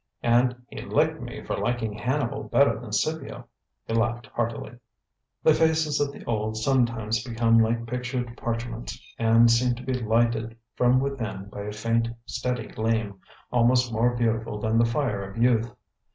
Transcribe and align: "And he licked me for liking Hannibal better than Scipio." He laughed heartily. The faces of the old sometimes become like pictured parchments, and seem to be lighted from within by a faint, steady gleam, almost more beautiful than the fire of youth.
"And 0.23 0.63
he 0.67 0.81
licked 0.81 1.21
me 1.21 1.43
for 1.43 1.55
liking 1.55 1.93
Hannibal 1.93 2.45
better 2.45 2.79
than 2.79 2.91
Scipio." 2.91 3.45
He 3.85 3.93
laughed 3.93 4.25
heartily. 4.33 4.79
The 5.43 5.53
faces 5.53 5.99
of 6.01 6.11
the 6.11 6.25
old 6.25 6.57
sometimes 6.57 7.23
become 7.23 7.59
like 7.59 7.85
pictured 7.85 8.35
parchments, 8.35 8.99
and 9.19 9.51
seem 9.51 9.75
to 9.75 9.83
be 9.83 9.93
lighted 9.93 10.57
from 10.75 10.99
within 10.99 11.49
by 11.49 11.61
a 11.65 11.71
faint, 11.71 12.07
steady 12.25 12.65
gleam, 12.65 13.19
almost 13.51 13.93
more 13.93 14.15
beautiful 14.15 14.59
than 14.59 14.79
the 14.79 14.85
fire 14.85 15.21
of 15.21 15.37
youth. 15.37 15.71